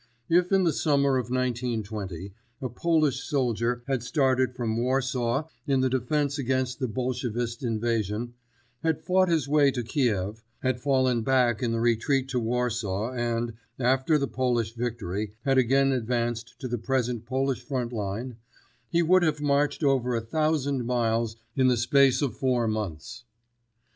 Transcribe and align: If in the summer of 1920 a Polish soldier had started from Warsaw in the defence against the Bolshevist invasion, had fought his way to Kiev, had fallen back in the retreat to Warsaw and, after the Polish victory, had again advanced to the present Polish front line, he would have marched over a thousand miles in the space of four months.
If 0.29 0.51
in 0.51 0.63
the 0.63 0.73
summer 0.73 1.17
of 1.19 1.29
1920 1.29 2.33
a 2.59 2.69
Polish 2.69 3.19
soldier 3.23 3.83
had 3.85 4.01
started 4.01 4.55
from 4.55 4.75
Warsaw 4.75 5.47
in 5.67 5.81
the 5.81 5.91
defence 5.91 6.39
against 6.39 6.79
the 6.79 6.87
Bolshevist 6.87 7.61
invasion, 7.61 8.33
had 8.81 9.03
fought 9.03 9.29
his 9.29 9.47
way 9.47 9.69
to 9.69 9.83
Kiev, 9.83 10.43
had 10.63 10.81
fallen 10.81 11.21
back 11.21 11.61
in 11.61 11.71
the 11.71 11.79
retreat 11.79 12.29
to 12.29 12.39
Warsaw 12.39 13.11
and, 13.11 13.53
after 13.77 14.17
the 14.17 14.27
Polish 14.27 14.73
victory, 14.73 15.35
had 15.45 15.59
again 15.59 15.91
advanced 15.91 16.59
to 16.61 16.67
the 16.67 16.79
present 16.79 17.27
Polish 17.27 17.61
front 17.61 17.93
line, 17.93 18.37
he 18.89 19.03
would 19.03 19.21
have 19.21 19.39
marched 19.39 19.83
over 19.83 20.15
a 20.15 20.21
thousand 20.21 20.83
miles 20.87 21.35
in 21.55 21.67
the 21.67 21.77
space 21.77 22.23
of 22.23 22.35
four 22.35 22.67
months. 22.67 23.23